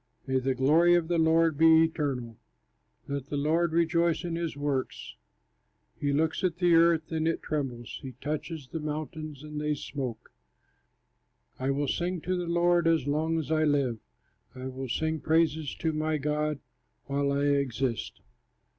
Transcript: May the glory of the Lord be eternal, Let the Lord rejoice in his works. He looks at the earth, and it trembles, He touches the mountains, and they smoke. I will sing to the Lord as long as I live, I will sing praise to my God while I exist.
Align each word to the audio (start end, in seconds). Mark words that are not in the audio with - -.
May 0.25 0.39
the 0.39 0.55
glory 0.55 0.95
of 0.95 1.09
the 1.09 1.19
Lord 1.19 1.59
be 1.59 1.83
eternal, 1.83 2.35
Let 3.07 3.27
the 3.27 3.37
Lord 3.37 3.71
rejoice 3.71 4.23
in 4.23 4.35
his 4.35 4.57
works. 4.57 5.13
He 5.95 6.11
looks 6.11 6.43
at 6.43 6.57
the 6.57 6.73
earth, 6.73 7.11
and 7.11 7.27
it 7.27 7.43
trembles, 7.43 7.99
He 8.01 8.13
touches 8.13 8.67
the 8.69 8.79
mountains, 8.79 9.43
and 9.43 9.61
they 9.61 9.75
smoke. 9.75 10.31
I 11.59 11.69
will 11.69 11.87
sing 11.87 12.19
to 12.21 12.35
the 12.35 12.47
Lord 12.47 12.87
as 12.87 13.05
long 13.05 13.37
as 13.37 13.51
I 13.51 13.63
live, 13.63 13.99
I 14.55 14.65
will 14.69 14.89
sing 14.89 15.19
praise 15.19 15.75
to 15.75 15.93
my 15.93 16.17
God 16.17 16.57
while 17.05 17.31
I 17.31 17.43
exist. 17.43 18.21